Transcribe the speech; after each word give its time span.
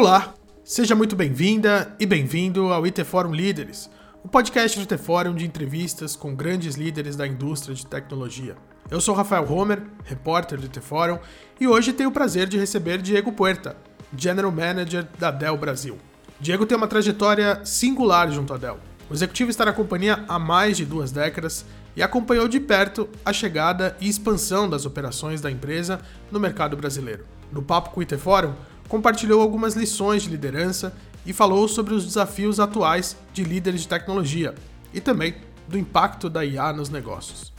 Olá, 0.00 0.32
seja 0.62 0.94
muito 0.94 1.16
bem-vinda 1.16 1.92
e 1.98 2.06
bem-vindo 2.06 2.72
ao 2.72 2.84
IT 2.86 3.02
Forum 3.02 3.34
Líderes, 3.34 3.90
o 4.22 4.28
podcast 4.28 4.78
do 4.78 4.82
IT 4.82 4.96
Forum 4.96 5.34
de 5.34 5.44
entrevistas 5.44 6.14
com 6.14 6.36
grandes 6.36 6.76
líderes 6.76 7.16
da 7.16 7.26
indústria 7.26 7.74
de 7.74 7.84
tecnologia. 7.84 8.54
Eu 8.88 9.00
sou 9.00 9.12
Rafael 9.12 9.52
Homer, 9.52 9.82
repórter 10.04 10.60
do 10.60 10.66
IT 10.66 10.80
Forum, 10.82 11.18
e 11.60 11.66
hoje 11.66 11.92
tenho 11.92 12.10
o 12.10 12.12
prazer 12.12 12.46
de 12.46 12.56
receber 12.56 13.02
Diego 13.02 13.32
Puerta, 13.32 13.76
General 14.16 14.52
Manager 14.52 15.04
da 15.18 15.32
Dell 15.32 15.56
Brasil. 15.56 15.98
Diego 16.38 16.64
tem 16.64 16.78
uma 16.78 16.86
trajetória 16.86 17.60
singular 17.64 18.30
junto 18.30 18.54
à 18.54 18.56
Dell. 18.56 18.78
O 19.10 19.14
executivo 19.14 19.50
está 19.50 19.64
na 19.64 19.72
companhia 19.72 20.24
há 20.28 20.38
mais 20.38 20.76
de 20.76 20.86
duas 20.86 21.10
décadas 21.10 21.66
e 21.96 22.04
acompanhou 22.04 22.46
de 22.46 22.60
perto 22.60 23.08
a 23.24 23.32
chegada 23.32 23.96
e 24.00 24.08
expansão 24.08 24.70
das 24.70 24.86
operações 24.86 25.40
da 25.40 25.50
empresa 25.50 26.00
no 26.30 26.38
mercado 26.38 26.76
brasileiro. 26.76 27.26
No 27.50 27.62
papo 27.62 27.90
com 27.90 28.00
o 28.00 28.02
IT 28.02 28.16
Forum, 28.18 28.54
compartilhou 28.88 29.40
algumas 29.40 29.74
lições 29.74 30.22
de 30.22 30.30
liderança 30.30 30.94
e 31.26 31.32
falou 31.32 31.68
sobre 31.68 31.94
os 31.94 32.04
desafios 32.04 32.58
atuais 32.58 33.16
de 33.32 33.44
líderes 33.44 33.82
de 33.82 33.88
tecnologia 33.88 34.54
e 34.92 35.00
também 35.00 35.34
do 35.68 35.78
impacto 35.78 36.30
da 36.30 36.44
IA 36.44 36.72
nos 36.72 36.88
negócios. 36.88 37.52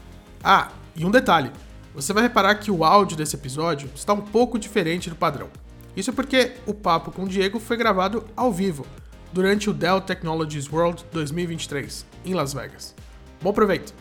Ah, 0.43 0.69
e 0.95 1.05
um 1.05 1.11
detalhe: 1.11 1.51
você 1.93 2.11
vai 2.11 2.23
reparar 2.23 2.55
que 2.55 2.71
o 2.71 2.83
áudio 2.83 3.15
desse 3.15 3.35
episódio 3.35 3.89
está 3.93 4.13
um 4.13 4.21
pouco 4.21 4.57
diferente 4.57 5.09
do 5.09 5.15
padrão. 5.15 5.49
Isso 5.95 6.13
porque 6.13 6.53
o 6.65 6.73
papo 6.73 7.11
com 7.11 7.23
o 7.23 7.27
Diego 7.27 7.59
foi 7.59 7.77
gravado 7.77 8.25
ao 8.35 8.51
vivo, 8.51 8.85
durante 9.31 9.69
o 9.69 9.73
Dell 9.73 10.01
Technologies 10.01 10.71
World 10.71 11.05
2023, 11.11 12.05
em 12.25 12.33
Las 12.33 12.53
Vegas. 12.53 12.95
Bom 13.41 13.53
proveito! 13.53 13.93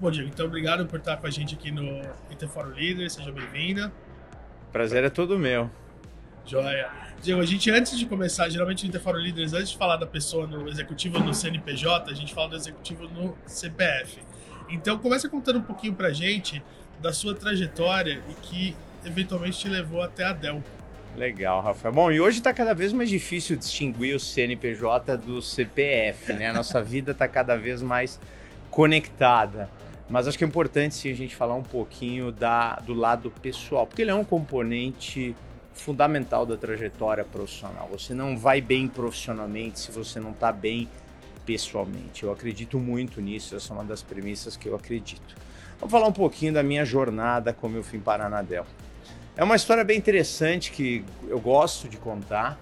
Bom, 0.00 0.12
Diego, 0.12 0.28
então 0.28 0.46
obrigado 0.46 0.86
por 0.86 1.00
estar 1.00 1.16
com 1.16 1.26
a 1.26 1.30
gente 1.30 1.56
aqui 1.56 1.72
no 1.72 1.82
Interforo 2.30 2.70
Líder, 2.70 3.10
seja 3.10 3.32
bem-vinda. 3.32 3.92
Prazer 4.70 5.02
é 5.02 5.10
todo 5.10 5.36
meu. 5.36 5.68
Joia. 6.46 6.88
Diego, 7.20 7.40
a 7.40 7.44
gente 7.44 7.68
antes 7.68 7.98
de 7.98 8.06
começar, 8.06 8.48
geralmente 8.48 8.84
no 8.84 8.90
Interforo 8.90 9.18
Líderes, 9.18 9.52
antes 9.52 9.70
de 9.70 9.76
falar 9.76 9.96
da 9.96 10.06
pessoa 10.06 10.46
no 10.46 10.68
executivo 10.68 11.18
no 11.18 11.34
CNPJ, 11.34 12.12
a 12.12 12.14
gente 12.14 12.32
fala 12.32 12.50
do 12.50 12.54
executivo 12.54 13.08
no 13.08 13.36
CPF. 13.44 14.20
Então 14.68 14.96
começa 14.98 15.28
contando 15.28 15.58
um 15.58 15.62
pouquinho 15.62 15.94
pra 15.94 16.10
gente 16.10 16.62
da 17.00 17.12
sua 17.12 17.34
trajetória 17.34 18.22
e 18.28 18.34
que 18.34 18.76
eventualmente 19.04 19.58
te 19.58 19.68
levou 19.68 20.00
até 20.00 20.24
a 20.24 20.32
Dell. 20.32 20.62
Legal, 21.16 21.60
Rafael. 21.60 21.92
Bom, 21.92 22.12
e 22.12 22.20
hoje 22.20 22.38
está 22.38 22.54
cada 22.54 22.72
vez 22.72 22.92
mais 22.92 23.10
difícil 23.10 23.56
distinguir 23.56 24.14
o 24.14 24.20
CNPJ 24.20 25.16
do 25.16 25.42
CPF, 25.42 26.34
né? 26.34 26.50
A 26.50 26.52
nossa 26.52 26.80
vida 26.84 27.10
está 27.10 27.26
cada 27.26 27.56
vez 27.56 27.82
mais 27.82 28.20
conectada. 28.70 29.68
Mas 30.08 30.26
acho 30.26 30.38
que 30.38 30.44
é 30.44 30.46
importante 30.46 30.94
sim 30.94 31.12
a 31.12 31.14
gente 31.14 31.36
falar 31.36 31.54
um 31.54 31.62
pouquinho 31.62 32.32
da, 32.32 32.76
do 32.76 32.94
lado 32.94 33.30
pessoal, 33.42 33.86
porque 33.86 34.02
ele 34.02 34.10
é 34.10 34.14
um 34.14 34.24
componente 34.24 35.36
fundamental 35.74 36.46
da 36.46 36.56
trajetória 36.56 37.24
profissional. 37.24 37.88
Você 37.92 38.14
não 38.14 38.36
vai 38.36 38.60
bem 38.60 38.88
profissionalmente 38.88 39.80
se 39.80 39.92
você 39.92 40.18
não 40.18 40.30
está 40.30 40.50
bem 40.50 40.88
pessoalmente. 41.44 42.24
Eu 42.24 42.32
acredito 42.32 42.78
muito 42.78 43.20
nisso, 43.20 43.54
essa 43.54 43.72
é 43.72 43.76
uma 43.76 43.84
das 43.84 44.02
premissas 44.02 44.56
que 44.56 44.68
eu 44.68 44.74
acredito. 44.74 45.36
Vou 45.78 45.88
falar 45.88 46.08
um 46.08 46.12
pouquinho 46.12 46.52
da 46.52 46.62
minha 46.62 46.84
jornada 46.84 47.52
como 47.52 47.76
eu 47.76 47.84
fui 47.84 47.98
parar 47.98 48.28
na 48.28 48.42
Dell. 48.42 48.66
É 49.36 49.44
uma 49.44 49.56
história 49.56 49.84
bem 49.84 49.96
interessante 49.96 50.72
que 50.72 51.04
eu 51.28 51.38
gosto 51.38 51.88
de 51.88 51.96
contar. 51.96 52.58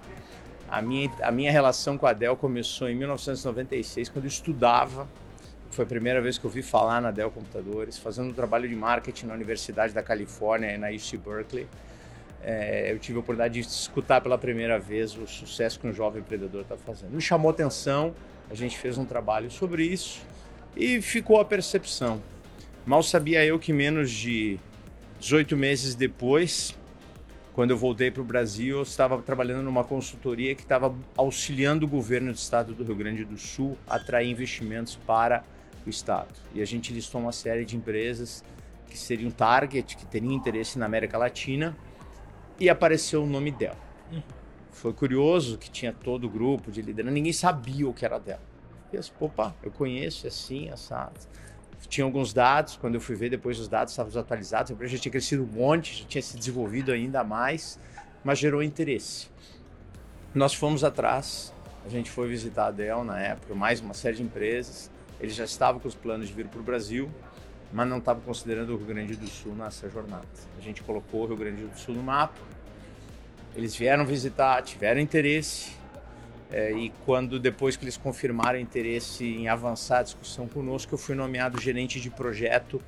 A 0.69 0.83
minha, 0.83 1.11
a 1.23 1.31
minha 1.31 1.51
relação 1.51 1.97
com 1.97 2.07
a 2.07 2.13
Dell 2.13 2.37
começou 2.37 2.91
em 2.91 2.95
1996, 2.95 4.09
quando 4.09 4.25
eu 4.25 4.29
estudava 4.29 5.09
foi 5.77 5.85
a 5.85 5.89
primeira 5.89 6.23
vez 6.23 6.39
que 6.39 6.45
eu 6.47 6.51
vi 6.51 6.63
falar 6.63 7.03
na 7.03 7.11
Dell 7.11 7.31
Computadores, 7.31 7.99
fazendo 7.99 8.31
um 8.31 8.33
trabalho 8.33 8.67
de 8.67 8.75
marketing 8.75 9.27
na 9.27 9.35
Universidade 9.35 9.93
da 9.93 10.03
Califórnia, 10.03 10.77
na 10.79 10.89
UC 10.89 11.19
Berkeley. 11.19 11.67
É, 12.43 12.91
eu 12.91 12.99
tive 12.99 13.19
a 13.19 13.21
oportunidade 13.21 13.61
de 13.61 13.67
escutar 13.67 14.23
pela 14.23 14.39
primeira 14.39 14.79
vez 14.79 15.15
o 15.19 15.27
sucesso 15.27 15.79
que 15.79 15.87
um 15.87 15.93
jovem 15.93 16.23
empreendedor 16.23 16.63
está 16.63 16.79
fazendo. 16.79 17.11
Me 17.11 17.21
chamou 17.21 17.51
atenção, 17.51 18.15
a 18.51 18.55
gente 18.55 18.79
fez 18.79 18.97
um 18.97 19.05
trabalho 19.05 19.51
sobre 19.51 19.85
isso 19.85 20.23
e 20.75 21.03
ficou 21.03 21.41
a 21.41 21.45
percepção. 21.45 22.23
Mal 22.87 23.03
sabia 23.03 23.45
eu 23.45 23.59
que 23.59 23.71
menos 23.71 24.11
de 24.11 24.59
18 25.21 25.59
meses 25.59 25.95
depois, 25.95 26.75
quando 27.53 27.73
eu 27.73 27.77
voltei 27.77 28.11
para 28.11 28.23
o 28.23 28.25
Brasil, 28.25 28.79
eu 28.79 28.83
estava 28.83 29.21
trabalhando 29.21 29.63
numa 29.63 29.85
consultoria 29.85 30.55
que 30.55 30.63
estava 30.63 30.95
auxiliando 31.19 31.85
o 31.85 31.89
governo 31.89 32.33
do 32.33 32.37
estado 32.37 32.73
do 32.73 32.83
Rio 32.83 32.97
Grande 32.97 33.27
do 33.27 33.37
Sul 33.37 33.77
a 33.87 33.97
atrair 33.97 34.31
investimentos 34.31 34.97
para 35.07 35.45
o 35.89 35.91
Estado. 35.91 36.35
E 36.55 36.61
a 36.61 36.65
gente 36.65 36.93
listou 36.93 37.21
uma 37.21 37.33
série 37.33 37.65
de 37.65 37.77
empresas 37.77 38.45
que 38.89 38.99
seriam 38.99 39.31
target, 39.31 39.97
que 39.97 40.07
teriam 40.07 40.33
interesse 40.33 40.79
na 40.79 40.87
América 40.87 41.19
Latina, 41.19 41.77
e 42.59 42.69
apareceu 42.69 43.23
o 43.23 43.27
nome 43.27 43.51
dela. 43.51 43.79
Uhum. 44.11 44.23
Foi 44.71 44.93
curioso 44.93 45.59
que 45.59 45.71
tinha 45.71 45.93
todo 45.93 46.25
o 46.25 46.31
grupo 46.31 46.71
de 46.71 46.83
liderança, 46.83 47.13
ninguém 47.13 47.33
sabia 47.33 47.89
o 47.89 47.95
que 47.95 48.05
era 48.05 48.19
dela. 48.19 48.43
E 48.93 48.97
eu 48.97 49.01
disse, 49.01 49.13
opa, 49.19 49.55
eu 49.63 49.71
conheço, 49.71 50.27
é 50.27 50.29
assim, 50.29 50.69
assado. 50.71 51.19
Tinha 51.89 52.05
alguns 52.05 52.33
dados, 52.33 52.77
quando 52.77 52.95
eu 52.95 53.01
fui 53.01 53.15
ver 53.15 53.31
depois 53.31 53.59
os 53.59 53.69
dados 53.69 53.93
estavam 53.93 54.21
atualizados, 54.21 54.71
a 54.71 54.75
empresa 54.75 54.97
já 54.97 55.03
tinha 55.03 55.13
crescido 55.13 55.43
um 55.45 55.47
monte, 55.47 56.03
já 56.03 56.05
tinha 56.07 56.23
se 56.23 56.37
desenvolvido 56.37 56.91
ainda 56.91 57.23
mais, 57.23 57.79
mas 58.25 58.39
gerou 58.39 58.63
interesse. 58.63 59.29
Nós 60.35 60.53
fomos 60.53 60.83
atrás, 60.83 61.55
a 61.85 61.89
gente 61.89 62.11
foi 62.11 62.29
visitar 62.29 62.67
a 62.67 62.71
Dell 62.71 63.05
na 63.05 63.21
época, 63.21 63.55
mais 63.55 63.81
uma 63.81 63.95
série 63.95 64.17
de 64.17 64.23
empresas, 64.23 64.91
ele 65.21 65.31
já 65.33 65.45
estava 65.45 65.81
com 65.81 65.89
os 65.89 65.95
planos 65.95 66.29
de 66.29 66.35
vir 66.35 66.47
para 66.47 66.61
o 66.61 66.63
Brasil, 66.63 67.11
mas 67.73 67.89
não 67.89 67.99
estava 67.99 68.21
considerando 68.21 68.75
o 68.75 68.77
Rio 68.77 68.87
Grande 68.87 69.17
do 69.17 69.27
Sul 69.27 69.55
nessa 69.55 69.89
jornada. 69.89 70.27
A 70.59 70.61
gente 70.61 70.83
colocou 70.83 71.25
o 71.25 71.27
Rio 71.27 71.37
Grande 71.37 71.63
do 71.63 71.79
Sul 71.79 71.95
no 71.95 72.03
mapa, 72.03 72.41
eles 73.55 73.75
vieram 73.75 74.05
visitar, 74.05 74.63
tiveram 74.63 75.01
interesse, 75.01 75.73
é, 76.51 76.71
e 76.73 76.93
quando 77.05 77.41
depois 77.41 77.77
que 77.77 77.85
eles 77.85 77.97
confirmaram 77.97 78.59
interesse 78.59 79.25
em 79.25 79.49
avançar 79.49 80.01
a 80.01 80.03
discussão 80.03 80.47
conosco, 80.47 80.95
eu 80.95 80.99
fui 80.99 81.15
nomeado 81.15 81.61
gerente 81.61 82.01
de 82.01 82.09
projeto 82.09 82.81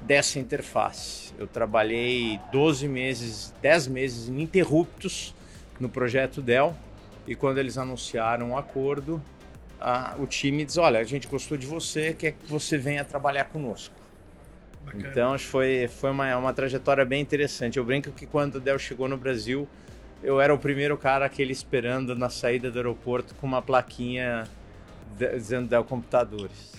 dessa 0.00 0.38
interface. 0.38 1.32
Eu 1.38 1.46
trabalhei 1.46 2.38
12 2.50 2.88
meses, 2.88 3.54
10 3.62 3.88
meses 3.88 4.28
ininterruptos 4.28 5.34
no 5.80 5.88
projeto 5.88 6.42
Dell, 6.42 6.74
e 7.26 7.34
quando 7.34 7.58
eles 7.58 7.78
anunciaram 7.78 8.48
o 8.48 8.50
um 8.50 8.58
acordo, 8.58 9.22
a, 9.82 10.14
o 10.18 10.26
time 10.26 10.64
diz: 10.64 10.78
olha, 10.78 11.00
a 11.00 11.04
gente 11.04 11.26
gostou 11.26 11.58
de 11.58 11.66
você, 11.66 12.14
quer 12.14 12.32
que 12.32 12.46
você 12.46 12.78
venha 12.78 13.04
trabalhar 13.04 13.44
conosco. 13.44 13.94
Bacana. 14.84 15.08
Então 15.08 15.38
foi, 15.38 15.88
foi 15.88 16.10
uma, 16.10 16.36
uma 16.36 16.52
trajetória 16.52 17.04
bem 17.04 17.20
interessante. 17.20 17.78
Eu 17.78 17.84
brinco 17.84 18.10
que 18.12 18.26
quando 18.26 18.56
o 18.56 18.60
Dell 18.60 18.78
chegou 18.78 19.08
no 19.08 19.16
Brasil, 19.16 19.68
eu 20.22 20.40
era 20.40 20.54
o 20.54 20.58
primeiro 20.58 20.96
cara 20.96 21.28
que 21.28 21.42
ele 21.42 21.52
esperando 21.52 22.14
na 22.14 22.30
saída 22.30 22.70
do 22.70 22.78
aeroporto 22.78 23.34
com 23.34 23.46
uma 23.46 23.60
plaquinha 23.60 24.44
dizendo 25.16 25.68
Dell 25.68 25.84
Computadores. 25.84 26.72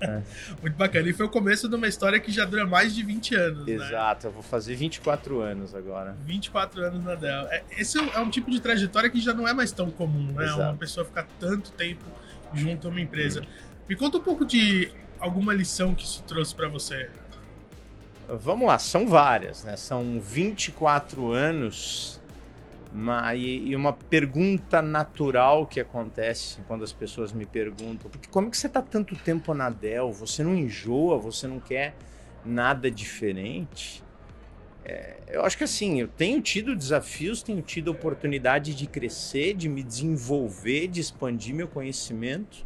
é. 0.00 0.22
Muito 0.60 0.76
bacana. 0.76 1.08
E 1.08 1.12
foi 1.12 1.26
o 1.26 1.28
começo 1.28 1.68
de 1.68 1.74
uma 1.74 1.88
história 1.88 2.18
que 2.20 2.30
já 2.30 2.44
dura 2.44 2.66
mais 2.66 2.94
de 2.94 3.02
20 3.02 3.34
anos. 3.34 3.66
Né? 3.66 3.72
Exato, 3.72 4.26
né? 4.26 4.30
eu 4.30 4.32
vou 4.32 4.42
fazer 4.42 4.74
24 4.74 5.40
anos 5.40 5.74
agora. 5.74 6.16
24 6.24 6.84
anos 6.84 7.04
na 7.04 7.14
Dell. 7.14 7.46
É, 7.48 7.62
esse 7.76 7.98
é 7.98 8.18
um 8.18 8.30
tipo 8.30 8.50
de 8.50 8.60
trajetória 8.60 9.10
que 9.10 9.20
já 9.20 9.34
não 9.34 9.46
é 9.46 9.52
mais 9.52 9.72
tão 9.72 9.90
comum, 9.90 10.32
né? 10.32 10.44
Exato. 10.44 10.60
Uma 10.60 10.76
pessoa 10.76 11.04
ficar 11.04 11.26
tanto 11.38 11.72
tempo 11.72 12.04
junto 12.54 12.88
a 12.88 12.90
uma 12.90 13.00
empresa. 13.00 13.44
Me 13.88 13.96
conta 13.96 14.18
um 14.18 14.22
pouco 14.22 14.44
de 14.44 14.90
alguma 15.18 15.52
lição 15.52 15.94
que 15.94 16.04
isso 16.04 16.22
trouxe 16.24 16.54
para 16.54 16.68
você. 16.68 17.10
Vamos 18.28 18.66
lá, 18.66 18.78
são 18.78 19.06
várias, 19.06 19.64
né? 19.64 19.76
São 19.76 20.20
24 20.20 21.32
anos 21.32 22.22
e, 23.36 23.74
uma 23.74 23.92
pergunta 23.92 24.82
natural 24.82 25.66
que 25.66 25.80
acontece 25.80 26.60
quando 26.68 26.84
as 26.84 26.92
pessoas 26.92 27.32
me 27.32 27.46
perguntam: 27.46 28.10
porque 28.10 28.28
como 28.28 28.48
é 28.48 28.50
que 28.50 28.56
você 28.56 28.66
está 28.66 28.82
tanto 28.82 29.16
tempo 29.16 29.54
na 29.54 29.70
Dell? 29.70 30.12
Você 30.12 30.42
não 30.44 30.54
enjoa? 30.54 31.18
Você 31.18 31.46
não 31.46 31.58
quer 31.58 31.94
nada 32.44 32.90
diferente? 32.90 34.02
É, 34.84 35.14
eu 35.28 35.44
acho 35.44 35.56
que 35.56 35.64
assim, 35.64 36.00
eu 36.00 36.08
tenho 36.08 36.40
tido 36.40 36.74
desafios, 36.74 37.42
tenho 37.42 37.62
tido 37.62 37.90
oportunidade 37.90 38.74
de 38.74 38.86
crescer, 38.86 39.54
de 39.54 39.68
me 39.68 39.82
desenvolver, 39.82 40.88
de 40.88 41.00
expandir 41.00 41.54
meu 41.54 41.68
conhecimento 41.68 42.64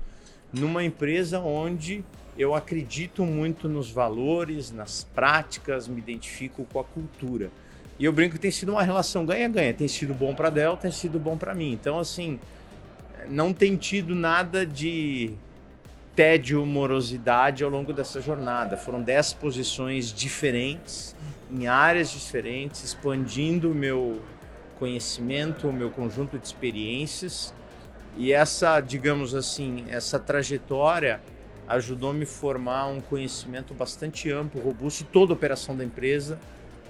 numa 0.52 0.82
empresa 0.82 1.40
onde 1.40 2.04
eu 2.38 2.54
acredito 2.54 3.24
muito 3.24 3.68
nos 3.68 3.90
valores, 3.90 4.70
nas 4.70 5.04
práticas, 5.04 5.88
me 5.88 5.98
identifico 5.98 6.66
com 6.72 6.80
a 6.80 6.84
cultura. 6.84 7.50
E 7.98 8.04
eu 8.04 8.12
brinco 8.12 8.34
que 8.34 8.40
tem 8.40 8.50
sido 8.50 8.72
uma 8.72 8.82
relação 8.82 9.24
ganha-ganha, 9.24 9.72
tem 9.72 9.88
sido 9.88 10.12
bom 10.12 10.34
para 10.34 10.50
Dell, 10.50 10.76
tem 10.76 10.92
sido 10.92 11.18
bom 11.18 11.36
para 11.36 11.54
mim. 11.54 11.72
Então, 11.72 11.98
assim, 11.98 12.38
não 13.28 13.52
tem 13.52 13.76
tido 13.76 14.14
nada 14.14 14.66
de 14.66 15.32
tédio, 16.14 16.64
morosidade 16.66 17.64
ao 17.64 17.70
longo 17.70 17.92
dessa 17.92 18.20
jornada. 18.20 18.76
Foram 18.76 19.02
10 19.02 19.34
posições 19.34 20.12
diferentes 20.12 21.16
em 21.50 21.66
áreas 21.66 22.10
diferentes, 22.10 22.82
expandindo 22.82 23.70
o 23.70 23.74
meu 23.74 24.20
conhecimento, 24.78 25.68
o 25.68 25.72
meu 25.72 25.90
conjunto 25.90 26.38
de 26.38 26.46
experiências. 26.46 27.54
E 28.16 28.32
essa, 28.32 28.80
digamos 28.80 29.34
assim, 29.34 29.84
essa 29.88 30.18
trajetória 30.18 31.20
ajudou 31.68 32.10
a 32.10 32.14
me 32.14 32.26
formar 32.26 32.86
um 32.86 33.00
conhecimento 33.00 33.74
bastante 33.74 34.30
amplo, 34.30 34.60
robusto 34.60 35.04
de 35.04 35.10
toda 35.10 35.32
a 35.32 35.34
operação 35.34 35.76
da 35.76 35.84
empresa, 35.84 36.38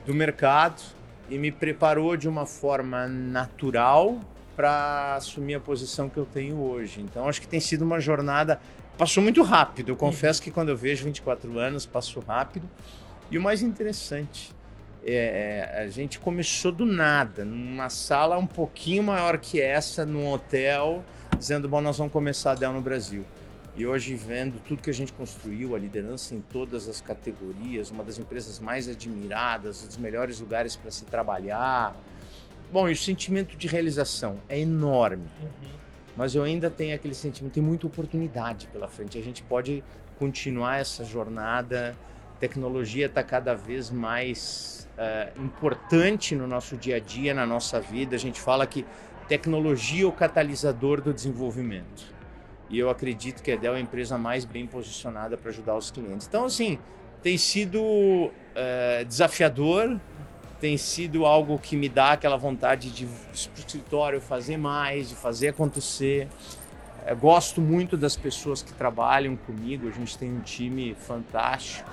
do 0.05 0.15
mercado 0.15 0.83
e 1.29 1.39
me 1.39 1.51
preparou 1.51 2.17
de 2.17 2.29
uma 2.29 2.47
forma 2.47 3.07
natural 3.09 4.21
para 4.55 5.17
assumir 5.17 5.55
a 5.55 5.61
posição 5.61 6.09
que 6.09 6.17
eu 6.17 6.25
tenho 6.25 6.57
hoje. 6.57 7.01
Então, 7.01 7.29
acho 7.29 7.41
que 7.41 7.49
tem 7.49 7.61
sido 7.61 7.83
uma 7.83 8.01
jornada. 8.01 8.61
Passou 8.97 9.23
muito 9.23 9.43
rápido. 9.43 9.91
Eu 9.91 9.97
confesso 9.97 10.41
que 10.41 10.51
quando 10.51 10.71
eu 10.71 10.77
vejo 10.77 11.05
24 11.05 11.59
anos, 11.59 11.85
passou 11.85 12.23
rápido. 12.23 12.69
E 13.31 13.37
o 13.37 13.43
mais 13.43 13.63
interessante, 13.63 14.55
é, 15.05 15.73
é, 15.75 15.83
a 15.83 15.89
gente 15.89 16.19
começou 16.19 16.71
do 16.71 16.85
nada, 16.85 17.45
numa 17.45 17.89
sala 17.89 18.37
um 18.39 18.47
pouquinho 18.47 19.03
maior 19.03 19.39
que 19.39 19.61
essa, 19.61 20.07
num 20.07 20.33
hotel, 20.33 21.05
dizendo: 21.39 21.69
bom, 21.69 21.81
nós 21.81 21.99
vamos 21.99 22.13
começar 22.13 22.53
a 22.53 22.55
Dell 22.55 22.73
no 22.73 22.81
Brasil. 22.81 23.25
E 23.77 23.87
hoje, 23.87 24.15
vendo 24.15 24.59
tudo 24.61 24.81
que 24.81 24.89
a 24.89 24.95
gente 24.95 25.13
construiu, 25.13 25.77
a 25.77 25.79
liderança 25.79 26.35
em 26.35 26.41
todas 26.41 26.89
as 26.89 27.01
categorias, 27.01 27.91
uma 27.91 28.03
das 28.03 28.19
empresas 28.19 28.59
mais 28.59 28.89
admiradas, 28.89 29.85
um 29.85 29.87
dos 29.87 29.99
melhores 29.99 30.41
lugares 30.41 30.75
para 30.77 30.91
se 30.91 31.05
trabalhar. 31.05 31.95
Bom, 32.73 32.89
e 32.89 32.93
o 32.93 32.97
sentimento 32.97 33.55
de 33.55 33.67
realização 33.69 34.39
é 34.49 34.59
enorme. 34.59 35.29
Uhum. 35.43 35.71
Mas 36.17 36.35
eu 36.35 36.43
ainda 36.43 36.71
tenho 36.71 36.95
aquele 36.95 37.15
sentimento, 37.15 37.53
tem 37.53 37.63
muita 37.63 37.87
oportunidade 37.87 38.67
pela 38.69 38.89
frente. 38.89 39.19
A 39.19 39.23
gente 39.23 39.43
pode 39.43 39.85
continuar 40.19 40.79
essa 40.79 41.05
jornada. 41.05 41.95
Tecnologia 42.39 43.07
está 43.07 43.23
cada 43.23 43.55
vez 43.55 43.91
mais 43.91 44.89
uh, 44.97 45.43
importante 45.43 46.35
no 46.35 46.47
nosso 46.47 46.77
dia 46.77 46.97
a 46.97 47.01
dia, 47.01 47.33
na 47.33 47.47
nossa 47.47 47.81
vida. 47.81 48.15
A 48.17 48.19
gente 48.19 48.41
fala 48.41 48.67
que 48.67 48.85
tecnologia 49.29 50.05
é 50.05 50.07
o 50.07 50.13
catalisador 50.13 51.01
do 51.01 51.13
desenvolvimento. 51.13 52.15
E 52.69 52.79
eu 52.79 52.91
acredito 52.91 53.43
que 53.43 53.53
a 53.53 53.57
Dell 53.57 53.75
é 53.75 53.79
a 53.79 53.81
empresa 53.81 54.19
mais 54.19 54.45
bem 54.45 54.67
posicionada 54.67 55.37
para 55.37 55.51
ajudar 55.51 55.77
os 55.77 55.91
clientes. 55.91 56.27
Então, 56.27 56.45
assim, 56.45 56.79
tem 57.23 57.39
sido 57.39 57.81
uh, 57.81 58.33
desafiador, 59.07 59.99
tem 60.61 60.77
sido 60.77 61.25
algo 61.25 61.59
que 61.59 61.77
me 61.77 61.89
dá 61.89 62.13
aquela 62.13 62.37
vontade 62.37 62.91
de 62.91 63.05
o 63.05 63.11
escritório 63.33 64.21
fazer 64.21 64.57
mais, 64.57 65.09
de 65.09 65.15
fazer 65.15 65.49
acontecer. 65.49 66.29
Eu 67.07 67.17
gosto 67.17 67.61
muito 67.61 67.97
das 67.97 68.17
pessoas 68.17 68.63
que 68.63 68.73
trabalham 68.73 69.37
comigo, 69.37 69.87
a 69.89 69.93
gente 69.93 70.19
tem 70.19 70.33
um 70.33 70.41
time 70.41 70.95
fantástico, 70.95 71.89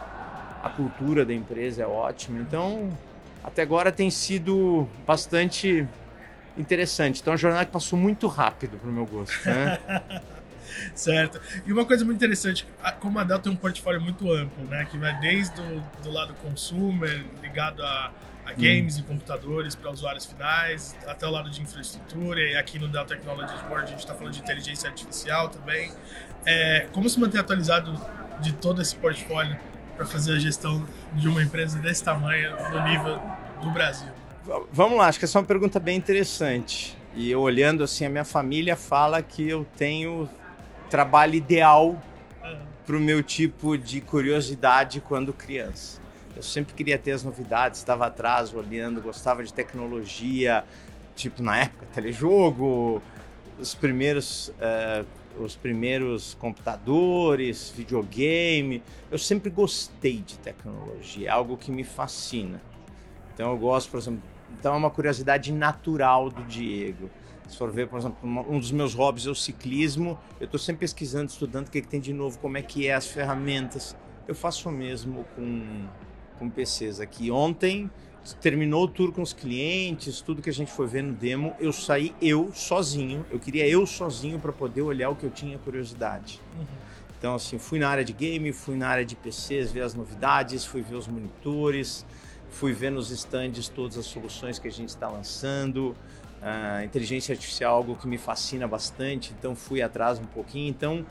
a 0.63 0.69
cultura 0.69 1.25
da 1.25 1.33
empresa 1.33 1.83
é 1.83 1.85
ótima. 1.85 2.39
Então, 2.39 2.89
até 3.43 3.61
agora 3.61 3.91
tem 3.91 4.09
sido 4.09 4.87
bastante 5.05 5.85
interessante. 6.57 7.19
Então, 7.21 7.33
a 7.33 7.37
jornada 7.37 7.65
passou 7.65 7.99
muito 7.99 8.27
rápido 8.27 8.77
para 8.77 8.89
o 8.89 8.93
meu 8.93 9.05
gosto. 9.05 9.45
Né? 9.45 9.77
certo. 10.95 11.41
E 11.65 11.73
uma 11.73 11.85
coisa 11.85 12.05
muito 12.05 12.17
interessante, 12.17 12.65
como 13.01 13.19
a 13.19 13.25
Dell 13.25 13.39
tem 13.39 13.51
um 13.51 13.57
portfólio 13.57 13.99
muito 13.99 14.31
amplo, 14.31 14.63
né? 14.65 14.87
Que 14.89 14.97
vai 14.97 15.19
desde 15.19 15.53
do, 15.55 15.81
do 16.01 16.11
lado 16.11 16.33
consumer, 16.35 17.25
ligado 17.41 17.83
a, 17.83 18.11
a 18.45 18.51
hum. 18.51 18.55
games 18.57 18.97
hum. 18.97 19.01
e 19.01 19.03
computadores 19.03 19.75
para 19.75 19.91
usuários 19.91 20.25
finais, 20.25 20.95
até 21.05 21.27
o 21.27 21.29
lado 21.29 21.49
de 21.49 21.61
infraestrutura, 21.61 22.39
e 22.39 22.55
aqui 22.55 22.79
no 22.79 22.87
Dell 22.87 23.05
Technologies 23.05 23.61
Board 23.63 23.83
a 23.83 23.87
gente 23.87 23.99
está 23.99 24.15
falando 24.15 24.33
de 24.33 24.39
inteligência 24.39 24.89
artificial 24.89 25.49
também. 25.49 25.91
É, 26.45 26.87
como 26.93 27.09
se 27.09 27.19
manter 27.19 27.39
atualizado 27.39 27.99
de 28.41 28.53
todo 28.53 28.81
esse 28.81 28.95
portfólio 28.95 29.57
para 29.95 30.05
fazer 30.05 30.33
a 30.33 30.39
gestão 30.39 30.85
de 31.13 31.27
uma 31.27 31.41
empresa 31.41 31.79
desse 31.79 32.03
tamanho 32.03 32.51
no 32.71 32.83
nível 32.83 33.19
do 33.61 33.71
Brasil? 33.71 34.09
Vamos 34.71 34.97
lá, 34.97 35.07
acho 35.07 35.19
que 35.19 35.25
essa 35.25 35.37
é 35.37 35.41
uma 35.41 35.47
pergunta 35.47 35.79
bem 35.79 35.97
interessante. 35.97 36.97
E 37.15 37.31
eu 37.31 37.41
olhando 37.41 37.83
assim, 37.83 38.05
a 38.05 38.09
minha 38.09 38.25
família 38.25 38.75
fala 38.75 39.21
que 39.21 39.47
eu 39.47 39.65
tenho 39.77 40.27
trabalho 40.89 41.35
ideal 41.35 42.01
para 42.85 42.97
o 42.97 42.99
meu 42.99 43.23
tipo 43.23 43.77
de 43.77 44.01
curiosidade 44.01 44.99
quando 44.99 45.31
criança. 45.31 46.01
Eu 46.35 46.43
sempre 46.43 46.73
queria 46.73 46.97
ter 46.97 47.11
as 47.11 47.23
novidades, 47.23 47.79
estava 47.79 48.07
atrás 48.07 48.53
olhando, 48.53 49.01
gostava 49.01 49.43
de 49.43 49.53
tecnologia, 49.53 50.63
tipo 51.15 51.41
na 51.41 51.59
época 51.59 51.85
telejogo, 51.93 53.01
os 53.59 53.75
primeiros 53.75 54.49
uh, 54.49 55.05
os 55.39 55.55
primeiros 55.55 56.33
computadores, 56.35 57.71
videogame. 57.75 58.83
Eu 59.11 59.17
sempre 59.17 59.49
gostei 59.49 60.17
de 60.17 60.37
tecnologia, 60.39 61.27
é 61.27 61.31
algo 61.31 61.57
que 61.57 61.71
me 61.71 61.83
fascina. 61.83 62.61
Então 63.33 63.51
eu 63.51 63.57
gosto, 63.57 63.89
por 63.89 63.97
exemplo, 63.97 64.21
então 64.59 64.73
é 64.73 64.77
uma 64.77 64.89
curiosidade 64.89 65.51
natural 65.51 66.29
do 66.29 66.43
Diego. 66.43 67.09
Se 67.47 67.57
for 67.57 67.71
ver, 67.71 67.87
por 67.87 67.99
exemplo, 67.99 68.17
um 68.23 68.59
dos 68.59 68.71
meus 68.71 68.93
hobbies 68.93 69.27
é 69.27 69.29
o 69.29 69.35
ciclismo. 69.35 70.17
Eu 70.39 70.45
estou 70.45 70.59
sempre 70.59 70.81
pesquisando, 70.81 71.29
estudando 71.29 71.67
o 71.67 71.71
que, 71.71 71.79
é 71.79 71.81
que 71.81 71.87
tem 71.87 71.99
de 71.99 72.13
novo, 72.13 72.39
como 72.39 72.57
é 72.57 72.61
que 72.61 72.87
é 72.87 72.93
as 72.93 73.07
ferramentas. 73.07 73.95
Eu 74.27 74.33
faço 74.33 74.69
o 74.69 74.71
mesmo 74.71 75.25
com, 75.35 75.87
com 76.39 76.49
PCs 76.49 76.99
aqui. 76.99 77.29
Ontem 77.29 77.91
terminou 78.39 78.85
o 78.85 78.87
tour 78.87 79.11
com 79.11 79.21
os 79.21 79.33
clientes, 79.33 80.21
tudo 80.21 80.41
que 80.41 80.49
a 80.49 80.53
gente 80.53 80.71
foi 80.71 80.87
ver 80.87 81.03
no 81.03 81.13
demo, 81.13 81.53
eu 81.59 81.73
saí 81.73 82.15
eu 82.21 82.51
sozinho. 82.53 83.25
Eu 83.29 83.39
queria 83.39 83.67
eu 83.67 83.85
sozinho 83.85 84.39
para 84.39 84.51
poder 84.51 84.81
olhar 84.81 85.09
o 85.09 85.15
que 85.15 85.25
eu 85.25 85.29
tinha 85.29 85.57
curiosidade. 85.57 86.39
Uhum. 86.57 86.65
Então, 87.17 87.35
assim, 87.35 87.57
fui 87.57 87.79
na 87.79 87.89
área 87.89 88.03
de 88.03 88.11
game, 88.11 88.51
fui 88.51 88.75
na 88.75 88.87
área 88.87 89.05
de 89.05 89.15
PCs, 89.15 89.71
ver 89.71 89.81
as 89.81 89.93
novidades, 89.93 90.65
fui 90.65 90.81
ver 90.81 90.95
os 90.95 91.07
monitores, 91.07 92.05
fui 92.49 92.73
ver 92.73 92.91
nos 92.91 93.11
stands 93.11 93.69
todas 93.69 93.97
as 93.97 94.05
soluções 94.05 94.59
que 94.59 94.67
a 94.67 94.71
gente 94.71 94.89
está 94.89 95.07
lançando. 95.09 95.95
A 96.41 96.83
inteligência 96.83 97.31
artificial 97.31 97.71
é 97.71 97.77
algo 97.77 97.95
que 97.95 98.05
me 98.05 98.17
fascina 98.17 98.67
bastante, 98.67 99.33
então 99.39 99.55
fui 99.55 99.81
atrás 99.81 100.19
um 100.19 100.25
pouquinho. 100.25 100.69
Então 100.69 101.05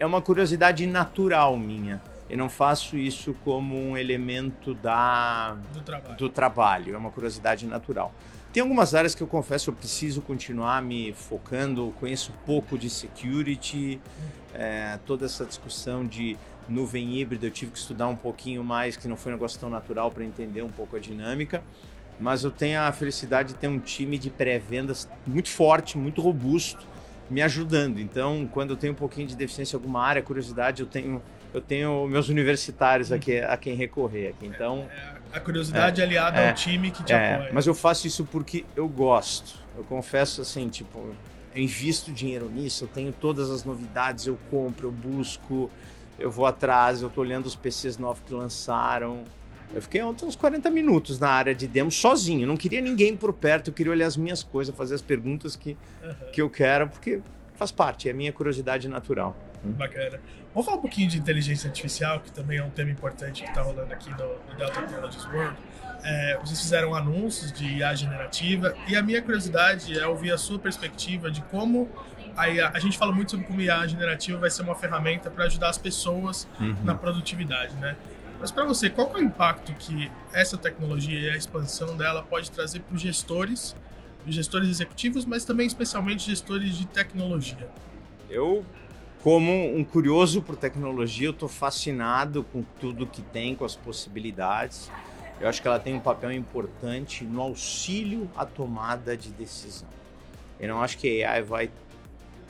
é 0.00 0.04
uma 0.04 0.20
curiosidade 0.20 0.84
natural 0.84 1.56
minha. 1.56 2.02
Eu 2.32 2.38
não 2.38 2.48
faço 2.48 2.96
isso 2.96 3.34
como 3.44 3.76
um 3.76 3.94
elemento 3.94 4.72
da, 4.72 5.54
do, 5.72 5.82
trabalho. 5.82 6.16
do 6.16 6.28
trabalho, 6.30 6.94
é 6.94 6.98
uma 6.98 7.10
curiosidade 7.10 7.66
natural. 7.66 8.14
Tem 8.52 8.62
algumas 8.62 8.94
áreas 8.94 9.14
que 9.14 9.22
eu 9.22 9.26
confesso 9.26 9.68
eu 9.68 9.74
preciso 9.74 10.22
continuar 10.22 10.80
me 10.80 11.12
focando. 11.12 11.92
conheço 12.00 12.32
pouco 12.46 12.78
de 12.78 12.88
security, 12.88 14.00
é, 14.54 14.98
toda 15.04 15.26
essa 15.26 15.44
discussão 15.44 16.06
de 16.06 16.38
nuvem 16.66 17.18
híbrida 17.18 17.46
eu 17.46 17.50
tive 17.50 17.72
que 17.72 17.78
estudar 17.78 18.08
um 18.08 18.16
pouquinho 18.16 18.64
mais, 18.64 18.96
que 18.96 19.06
não 19.06 19.16
foi 19.16 19.32
um 19.32 19.34
negócio 19.34 19.60
tão 19.60 19.68
natural 19.68 20.10
para 20.10 20.24
entender 20.24 20.62
um 20.62 20.70
pouco 20.70 20.96
a 20.96 20.98
dinâmica 20.98 21.62
mas 22.20 22.44
eu 22.44 22.50
tenho 22.50 22.80
a 22.80 22.92
felicidade 22.92 23.52
de 23.52 23.54
ter 23.58 23.68
um 23.68 23.78
time 23.78 24.16
de 24.16 24.30
pré-vendas 24.30 25.08
muito 25.26 25.48
forte, 25.48 25.98
muito 25.98 26.20
robusto, 26.20 26.86
me 27.28 27.42
ajudando. 27.42 27.98
Então, 27.98 28.48
quando 28.52 28.70
eu 28.70 28.76
tenho 28.76 28.92
um 28.92 28.96
pouquinho 28.96 29.26
de 29.26 29.34
deficiência 29.34 29.76
em 29.76 29.78
alguma 29.78 30.02
área, 30.04 30.22
curiosidade, 30.22 30.82
eu 30.82 30.86
tenho 30.86 31.20
eu 31.52 31.60
tenho 31.60 32.06
meus 32.08 32.28
universitários 32.28 33.12
aqui 33.12 33.38
a 33.38 33.56
quem 33.56 33.74
recorrer 33.74 34.28
aqui. 34.28 34.46
Então, 34.46 34.88
é, 34.90 35.36
a 35.36 35.40
curiosidade 35.40 36.00
é, 36.00 36.04
aliada 36.04 36.40
é, 36.40 36.48
ao 36.48 36.54
time 36.54 36.90
que 36.90 37.02
te 37.02 37.12
é, 37.12 37.34
apoia. 37.34 37.50
Mas 37.52 37.66
eu 37.66 37.74
faço 37.74 38.06
isso 38.06 38.24
porque 38.24 38.64
eu 38.74 38.88
gosto. 38.88 39.60
Eu 39.76 39.84
confesso 39.84 40.40
assim, 40.40 40.68
tipo, 40.68 40.98
eu 41.54 41.62
invisto 41.62 42.12
dinheiro 42.12 42.48
nisso, 42.50 42.84
eu 42.84 42.88
tenho 42.88 43.12
todas 43.12 43.50
as 43.50 43.64
novidades, 43.64 44.26
eu 44.26 44.38
compro, 44.50 44.88
eu 44.88 44.92
busco, 44.92 45.70
eu 46.18 46.30
vou 46.30 46.46
atrás, 46.46 47.02
eu 47.02 47.10
tô 47.10 47.20
olhando 47.20 47.46
os 47.46 47.54
PCs 47.54 47.98
novos 47.98 48.22
que 48.26 48.32
lançaram. 48.32 49.24
Eu 49.74 49.80
fiquei 49.80 50.02
ontem 50.02 50.26
uns 50.26 50.36
40 50.36 50.70
minutos 50.70 51.18
na 51.18 51.30
área 51.30 51.54
de 51.54 51.66
demo 51.66 51.90
sozinho. 51.90 52.46
Não 52.46 52.56
queria 52.56 52.80
ninguém 52.80 53.16
por 53.16 53.32
perto, 53.32 53.68
eu 53.68 53.74
queria 53.74 53.92
olhar 53.92 54.06
as 54.06 54.16
minhas 54.16 54.42
coisas, 54.42 54.74
fazer 54.74 54.94
as 54.94 55.02
perguntas 55.02 55.56
que, 55.56 55.76
uhum. 56.02 56.30
que 56.30 56.42
eu 56.42 56.50
quero, 56.50 56.88
porque 56.88 57.20
faz 57.54 57.72
parte, 57.72 58.08
é 58.08 58.12
a 58.12 58.14
minha 58.14 58.32
curiosidade 58.32 58.86
natural. 58.88 59.34
Hum. 59.64 59.72
Bacana. 59.72 60.20
Vamos 60.52 60.66
falar 60.66 60.78
um 60.78 60.80
pouquinho 60.80 61.08
de 61.08 61.18
inteligência 61.18 61.68
artificial, 61.68 62.20
que 62.20 62.32
também 62.32 62.58
é 62.58 62.64
um 62.64 62.70
tema 62.70 62.90
importante 62.90 63.42
que 63.42 63.48
está 63.48 63.62
rolando 63.62 63.92
aqui 63.92 64.10
no, 64.10 64.38
no 64.48 64.56
Delta 64.56 64.80
Technologies 64.80 65.24
World. 65.26 65.56
É, 66.04 66.36
vocês 66.40 66.60
fizeram 66.60 66.94
anúncios 66.94 67.52
de 67.52 67.64
IA 67.64 67.94
generativa 67.94 68.74
e 68.88 68.96
a 68.96 69.02
minha 69.02 69.22
curiosidade 69.22 69.96
é 69.96 70.04
ouvir 70.04 70.32
a 70.32 70.38
sua 70.38 70.58
perspectiva 70.58 71.30
de 71.30 71.40
como 71.42 71.88
a, 72.36 72.48
IA, 72.48 72.70
a 72.74 72.78
gente 72.78 72.98
fala 72.98 73.12
muito 73.12 73.30
sobre 73.30 73.46
como 73.46 73.60
IA 73.60 73.86
generativa 73.86 74.38
vai 74.38 74.50
ser 74.50 74.62
uma 74.62 74.74
ferramenta 74.74 75.30
para 75.30 75.44
ajudar 75.44 75.68
as 75.68 75.78
pessoas 75.78 76.48
uhum. 76.58 76.76
na 76.82 76.94
produtividade, 76.94 77.74
né? 77.76 77.96
Mas 78.40 78.50
para 78.50 78.64
você, 78.64 78.90
qual 78.90 79.08
é 79.14 79.20
o 79.20 79.22
impacto 79.22 79.72
que 79.74 80.10
essa 80.32 80.58
tecnologia 80.58 81.20
e 81.20 81.30
a 81.30 81.36
expansão 81.36 81.96
dela 81.96 82.24
pode 82.24 82.50
trazer 82.50 82.80
para 82.80 82.96
os 82.96 83.00
gestores, 83.00 83.76
os 84.26 84.34
gestores 84.34 84.68
executivos, 84.68 85.24
mas 85.24 85.44
também 85.44 85.66
especialmente 85.66 86.28
gestores 86.28 86.76
de 86.76 86.86
tecnologia? 86.86 87.68
Eu, 88.28 88.66
como 89.22 89.76
um 89.76 89.84
curioso 89.84 90.42
por 90.42 90.56
tecnologia, 90.56 91.28
eu 91.28 91.32
estou 91.32 91.48
fascinado 91.48 92.44
com 92.44 92.62
tudo 92.80 93.06
que 93.06 93.22
tem, 93.22 93.54
com 93.54 93.64
as 93.64 93.76
possibilidades. 93.76 94.90
Eu 95.40 95.48
acho 95.48 95.60
que 95.60 95.68
ela 95.68 95.78
tem 95.78 95.94
um 95.94 96.00
papel 96.00 96.32
importante 96.32 97.24
no 97.24 97.40
auxílio 97.40 98.30
à 98.36 98.44
tomada 98.44 99.16
de 99.16 99.30
decisão. 99.30 99.88
Eu 100.58 100.68
não 100.68 100.82
acho 100.82 100.98
que 100.98 101.24
a 101.24 101.32
AI 101.32 101.42
vai 101.42 101.70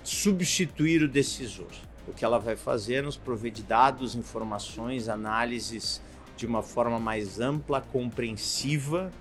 substituir 0.02 1.02
o 1.02 1.08
decisor 1.08 1.68
o 2.06 2.12
que 2.12 2.24
ela 2.24 2.38
vai 2.38 2.56
fazer 2.56 2.94
é 2.94 3.02
nos 3.02 3.16
prover 3.16 3.52
de 3.52 3.62
dados, 3.62 4.14
informações, 4.14 5.08
análises 5.08 6.00
de 6.36 6.46
uma 6.46 6.62
forma 6.62 6.98
mais 6.98 7.40
ampla, 7.40 7.80
compreensiva 7.80 9.12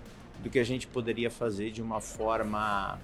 do 0.41 0.49
que 0.49 0.57
a 0.57 0.63
gente 0.63 0.87
poderia 0.87 1.29
fazer 1.29 1.71
de 1.71 1.81
uma 1.81 2.01
forma 2.01 2.99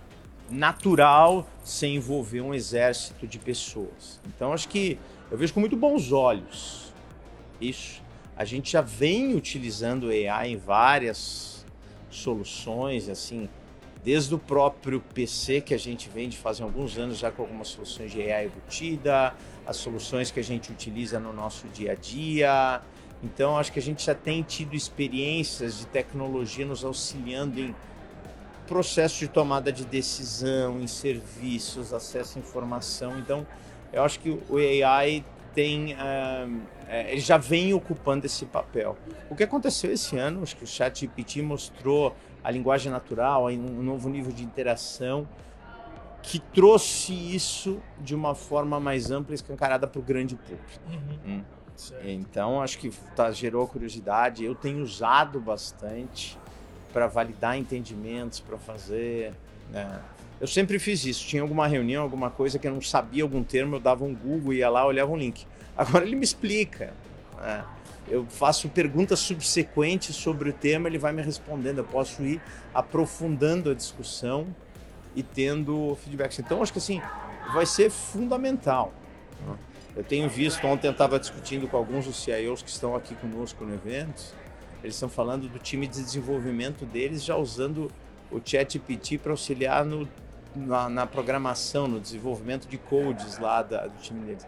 natural, 0.49 1.47
sem 1.63 1.95
envolver 1.95 2.41
um 2.41 2.53
exército 2.53 3.27
de 3.27 3.39
pessoas. 3.39 4.19
Então 4.25 4.53
acho 4.53 4.67
que 4.69 4.97
eu 5.29 5.37
vejo 5.37 5.53
com 5.53 5.59
muito 5.59 5.75
bons 5.75 6.11
olhos 6.11 6.93
isso. 7.59 8.01
A 8.35 8.45
gente 8.45 8.71
já 8.71 8.81
vem 8.81 9.35
utilizando 9.35 10.09
AI 10.09 10.51
em 10.51 10.57
várias 10.57 11.65
soluções, 12.09 13.09
assim, 13.09 13.49
desde 14.03 14.33
o 14.35 14.39
próprio 14.39 15.01
PC 15.13 15.61
que 15.61 15.73
a 15.73 15.77
gente 15.77 16.07
vende 16.07 16.37
fazem 16.37 16.63
alguns 16.63 16.97
anos 16.97 17.17
já 17.17 17.31
com 17.31 17.41
algumas 17.41 17.67
soluções 17.69 18.11
de 18.11 18.21
AI 18.21 18.45
embutida, 18.45 19.35
as 19.65 19.77
soluções 19.77 20.31
que 20.31 20.39
a 20.39 20.43
gente 20.43 20.71
utiliza 20.71 21.19
no 21.19 21.33
nosso 21.33 21.67
dia 21.69 21.93
a 21.93 21.95
dia. 21.95 22.81
Então, 23.23 23.57
acho 23.57 23.71
que 23.71 23.79
a 23.79 23.81
gente 23.81 24.05
já 24.05 24.13
tem 24.13 24.43
tido 24.43 24.75
experiências 24.75 25.79
de 25.79 25.87
tecnologia 25.87 26.65
nos 26.65 26.85
auxiliando 26.85 27.59
em 27.59 27.75
processo 28.67 29.19
de 29.19 29.27
tomada 29.27 29.71
de 29.71 29.85
decisão, 29.85 30.79
em 30.79 30.87
serviços, 30.87 31.93
acesso 31.93 32.37
à 32.37 32.41
informação. 32.41 33.17
Então, 33.17 33.47
eu 33.91 34.03
acho 34.03 34.19
que 34.19 34.29
o 34.29 34.57
AI 34.57 35.25
tem, 35.53 35.93
uh, 35.93 36.61
ele 37.07 37.21
já 37.21 37.37
vem 37.37 37.73
ocupando 37.73 38.25
esse 38.25 38.45
papel. 38.45 38.95
O 39.29 39.35
que 39.35 39.43
aconteceu 39.43 39.91
esse 39.91 40.17
ano, 40.17 40.43
acho 40.43 40.55
que 40.55 40.63
o 40.63 40.67
ChatGPT 40.67 41.41
mostrou 41.41 42.15
a 42.43 42.51
linguagem 42.51 42.91
natural, 42.91 43.47
um 43.47 43.81
novo 43.81 44.09
nível 44.09 44.31
de 44.31 44.43
interação 44.43 45.27
que 46.21 46.39
trouxe 46.39 47.13
isso 47.13 47.81
de 47.99 48.13
uma 48.13 48.35
forma 48.35 48.79
mais 48.79 49.11
ampla 49.11 49.33
e 49.33 49.35
escancarada 49.35 49.87
para 49.87 49.99
o 49.99 50.03
grande 50.03 50.35
público. 50.35 50.81
Uhum. 50.87 51.19
Hum. 51.25 51.43
Então, 52.03 52.61
acho 52.61 52.79
que 52.79 52.89
tá, 53.15 53.31
gerou 53.31 53.67
curiosidade. 53.67 54.43
Eu 54.43 54.53
tenho 54.53 54.83
usado 54.83 55.39
bastante 55.39 56.37
para 56.91 57.07
validar 57.07 57.57
entendimentos, 57.57 58.39
para 58.39 58.57
fazer. 58.57 59.33
Né? 59.71 59.99
Eu 60.39 60.47
sempre 60.47 60.79
fiz 60.79 61.05
isso. 61.05 61.25
Tinha 61.25 61.41
alguma 61.41 61.67
reunião, 61.67 62.03
alguma 62.03 62.29
coisa 62.29 62.57
que 62.57 62.67
eu 62.67 62.73
não 62.73 62.81
sabia 62.81 63.23
algum 63.23 63.43
termo, 63.43 63.75
eu 63.75 63.79
dava 63.79 64.03
um 64.03 64.13
Google, 64.13 64.53
ia 64.53 64.69
lá, 64.69 64.85
olhava 64.85 65.11
um 65.11 65.17
link. 65.17 65.45
Agora 65.75 66.05
ele 66.05 66.15
me 66.15 66.23
explica. 66.23 66.93
Né? 67.37 67.63
eu 68.09 68.25
faço 68.25 68.69
perguntas 68.69 69.19
subsequentes 69.19 70.15
sobre 70.15 70.49
o 70.49 70.53
tema, 70.53 70.87
ele 70.87 70.97
vai 70.97 71.11
me 71.11 71.21
respondendo. 71.21 71.79
Eu 71.79 71.83
posso 71.83 72.23
ir 72.23 72.41
aprofundando 72.73 73.69
a 73.69 73.73
discussão 73.73 74.47
e 75.15 75.21
tendo 75.21 75.97
feedbacks. 76.03 76.39
Então, 76.39 76.61
acho 76.61 76.71
que 76.71 76.79
assim, 76.79 77.01
vai 77.53 77.65
ser 77.65 77.89
fundamental. 77.89 78.93
Eu 79.95 80.03
tenho 80.03 80.29
visto, 80.29 80.65
ontem 80.65 80.87
eu 80.87 80.91
estava 80.91 81.19
discutindo 81.19 81.67
com 81.67 81.75
alguns 81.75 82.05
dos 82.05 82.23
CIOs 82.23 82.61
que 82.61 82.69
estão 82.69 82.95
aqui 82.95 83.15
conosco 83.15 83.65
no 83.65 83.73
evento, 83.73 84.33
eles 84.83 84.95
estão 84.95 85.09
falando 85.09 85.47
do 85.47 85.59
time 85.59 85.87
de 85.87 86.01
desenvolvimento 86.01 86.85
deles 86.85 87.23
já 87.23 87.35
usando 87.35 87.91
o 88.31 88.41
ChatGPT 88.43 89.17
para 89.17 89.31
auxiliar 89.31 89.85
no, 89.85 90.07
na, 90.55 90.89
na, 90.89 91.07
programação, 91.07 91.87
no 91.87 91.99
desenvolvimento 91.99 92.67
de 92.67 92.77
codes 92.77 93.39
lá 93.39 93.61
da, 93.61 93.87
do 93.87 93.97
time 94.01 94.25
deles 94.25 94.45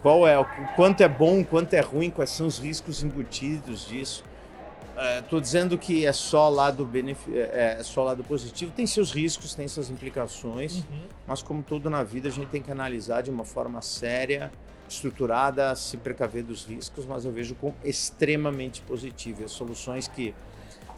qual 0.00 0.26
é, 0.26 0.38
o 0.38 0.44
quanto 0.76 1.00
é 1.02 1.08
bom, 1.08 1.44
quanto 1.44 1.74
é 1.74 1.80
ruim, 1.80 2.10
quais 2.10 2.30
são 2.30 2.46
os 2.46 2.58
riscos 2.58 3.02
embutidos 3.02 3.86
disso. 3.86 4.24
Estou 5.18 5.38
é, 5.38 5.42
dizendo 5.42 5.78
que 5.78 6.06
é 6.06 6.12
só 6.12 6.48
lado 6.48 6.84
benef... 6.84 7.28
É, 7.32 7.76
é 7.78 7.82
só 7.82 8.04
lado 8.04 8.22
positivo, 8.24 8.72
tem 8.72 8.86
seus 8.86 9.12
riscos, 9.12 9.54
tem 9.54 9.66
suas 9.68 9.90
implicações, 9.90 10.76
uhum. 10.76 11.02
mas 11.26 11.42
como 11.42 11.62
tudo 11.62 11.88
na 11.90 12.02
vida 12.02 12.28
a 12.28 12.32
gente 12.32 12.48
tem 12.48 12.62
que 12.62 12.70
analisar 12.70 13.22
de 13.22 13.30
uma 13.30 13.44
forma 13.44 13.80
séria, 13.82 14.52
estruturada, 14.88 15.74
se 15.74 15.96
precaver 15.96 16.44
dos 16.44 16.64
riscos, 16.64 17.06
mas 17.06 17.24
eu 17.24 17.32
vejo 17.32 17.54
como 17.54 17.74
extremamente 17.84 18.80
positivo. 18.82 19.44
As 19.44 19.52
soluções 19.52 20.08
que 20.08 20.34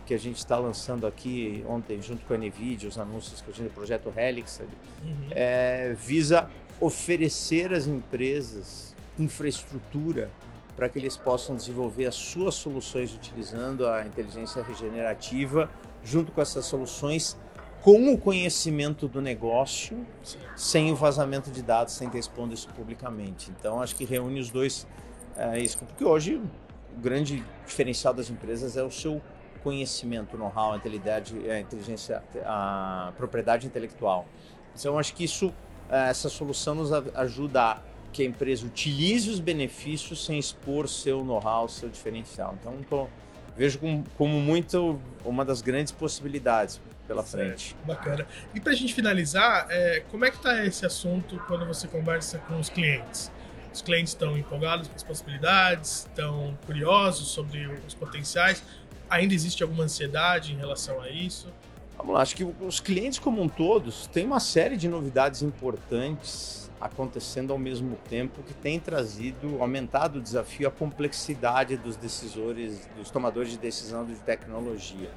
que 0.04 0.12
a 0.12 0.18
gente 0.18 0.36
está 0.36 0.58
lançando 0.58 1.06
aqui 1.06 1.64
ontem 1.66 2.00
junto 2.02 2.24
com 2.26 2.34
a 2.34 2.36
NVIDIA, 2.36 2.88
os 2.88 2.98
anúncios 2.98 3.40
que 3.40 3.50
a 3.50 3.54
gente, 3.54 3.68
o 3.68 3.70
projeto 3.70 4.12
Helix, 4.14 4.60
uhum. 4.60 5.28
é, 5.30 5.94
visa 5.98 6.50
oferecer 6.80 7.72
às 7.72 7.86
empresas 7.86 8.94
infraestrutura 9.18 10.30
para 10.76 10.88
que 10.88 10.98
eles 10.98 11.16
possam 11.16 11.54
desenvolver 11.54 12.06
as 12.06 12.14
suas 12.14 12.54
soluções 12.54 13.14
utilizando 13.14 13.86
a 13.86 14.04
inteligência 14.04 14.62
regenerativa, 14.62 15.70
junto 16.02 16.32
com 16.32 16.40
essas 16.40 16.64
soluções, 16.66 17.36
com 17.82 18.12
o 18.12 18.18
conhecimento 18.18 19.06
do 19.06 19.20
negócio, 19.20 20.06
sem 20.56 20.90
o 20.90 20.96
vazamento 20.96 21.50
de 21.50 21.62
dados, 21.62 21.94
sem 21.94 22.08
ter 22.08 22.18
expondo 22.18 22.54
isso 22.54 22.68
publicamente. 22.68 23.50
Então, 23.50 23.80
acho 23.80 23.94
que 23.94 24.04
reúne 24.04 24.40
os 24.40 24.50
dois, 24.50 24.86
é, 25.36 25.58
isso, 25.60 25.78
porque 25.78 26.04
hoje 26.04 26.40
o 26.96 27.00
grande 27.00 27.44
diferencial 27.66 28.14
das 28.14 28.30
empresas 28.30 28.76
é 28.76 28.82
o 28.82 28.90
seu 28.90 29.20
conhecimento, 29.62 30.36
know-how, 30.36 30.72
a 30.72 31.60
inteligência, 31.60 32.22
a 32.44 33.12
propriedade 33.16 33.66
intelectual. 33.66 34.26
Então, 34.74 34.98
acho 34.98 35.14
que 35.14 35.24
isso 35.24 35.52
é, 35.88 36.08
essa 36.08 36.28
solução 36.28 36.74
nos 36.74 36.92
ajuda 36.92 37.62
a 37.62 37.78
que 38.14 38.22
a 38.22 38.26
empresa 38.26 38.64
utilize 38.64 39.28
os 39.28 39.40
benefícios 39.40 40.24
sem 40.24 40.38
expor 40.38 40.88
seu 40.88 41.24
know-how, 41.24 41.68
seu 41.68 41.88
diferencial. 41.88 42.56
Então, 42.60 42.78
tô, 42.88 43.08
vejo 43.56 43.80
como, 43.80 44.04
como, 44.16 44.40
muito 44.40 45.00
uma 45.24 45.44
das 45.44 45.60
grandes 45.60 45.92
possibilidades 45.92 46.80
pela 47.08 47.24
certo, 47.24 47.46
frente. 47.48 47.76
Bacana. 47.84 48.24
E 48.54 48.60
para 48.60 48.72
a 48.72 48.76
gente 48.76 48.94
finalizar, 48.94 49.66
é, 49.68 50.04
como 50.12 50.24
é 50.24 50.30
que 50.30 50.36
está 50.36 50.64
esse 50.64 50.86
assunto 50.86 51.42
quando 51.48 51.66
você 51.66 51.88
conversa 51.88 52.38
com 52.38 52.58
os 52.60 52.68
clientes? 52.68 53.32
Os 53.72 53.82
clientes 53.82 54.12
estão 54.12 54.38
empolgados 54.38 54.86
com 54.86 54.94
as 54.94 55.02
possibilidades, 55.02 56.06
estão 56.08 56.56
curiosos 56.66 57.28
sobre 57.28 57.66
os 57.84 57.94
potenciais. 57.94 58.62
Ainda 59.10 59.34
existe 59.34 59.64
alguma 59.64 59.82
ansiedade 59.82 60.52
em 60.52 60.56
relação 60.56 61.02
a 61.02 61.10
isso? 61.10 61.48
Vamos 61.96 62.14
lá, 62.14 62.22
acho 62.22 62.36
que 62.36 62.44
os 62.44 62.78
clientes 62.78 63.18
como 63.18 63.42
um 63.42 63.48
todos 63.48 64.06
têm 64.06 64.24
uma 64.24 64.38
série 64.38 64.76
de 64.76 64.88
novidades 64.88 65.42
importantes 65.42 66.63
acontecendo 66.84 67.50
ao 67.50 67.58
mesmo 67.58 67.96
tempo 68.10 68.42
que 68.42 68.52
tem 68.52 68.78
trazido, 68.78 69.56
aumentado 69.62 70.18
o 70.18 70.20
desafio, 70.20 70.68
a 70.68 70.70
complexidade 70.70 71.78
dos 71.78 71.96
decisores, 71.96 72.86
dos 72.94 73.10
tomadores 73.10 73.52
de 73.52 73.56
decisão 73.56 74.04
de 74.04 74.14
tecnologia. 74.16 75.10